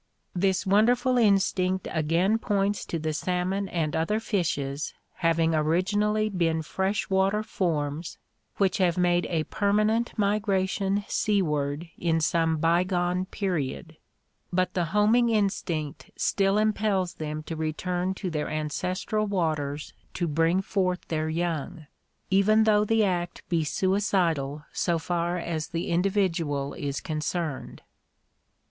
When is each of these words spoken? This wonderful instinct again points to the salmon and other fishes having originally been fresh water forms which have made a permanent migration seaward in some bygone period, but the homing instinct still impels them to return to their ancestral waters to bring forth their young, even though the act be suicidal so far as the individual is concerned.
This 0.33 0.65
wonderful 0.65 1.15
instinct 1.19 1.87
again 1.91 2.39
points 2.39 2.85
to 2.85 2.97
the 2.97 3.13
salmon 3.13 3.69
and 3.69 3.95
other 3.95 4.19
fishes 4.19 4.95
having 5.17 5.53
originally 5.53 6.27
been 6.27 6.63
fresh 6.63 7.07
water 7.07 7.43
forms 7.43 8.17
which 8.57 8.79
have 8.79 8.97
made 8.97 9.27
a 9.27 9.43
permanent 9.43 10.17
migration 10.17 11.05
seaward 11.07 11.87
in 11.99 12.19
some 12.19 12.57
bygone 12.57 13.27
period, 13.27 13.97
but 14.51 14.73
the 14.73 14.85
homing 14.85 15.29
instinct 15.29 16.09
still 16.15 16.57
impels 16.57 17.13
them 17.13 17.43
to 17.43 17.55
return 17.55 18.15
to 18.15 18.31
their 18.31 18.49
ancestral 18.49 19.27
waters 19.27 19.93
to 20.15 20.27
bring 20.27 20.63
forth 20.63 21.07
their 21.09 21.29
young, 21.29 21.85
even 22.31 22.63
though 22.63 22.83
the 22.83 23.03
act 23.05 23.47
be 23.49 23.63
suicidal 23.63 24.65
so 24.73 24.97
far 24.97 25.37
as 25.37 25.67
the 25.67 25.89
individual 25.89 26.73
is 26.73 27.01
concerned. 27.01 27.83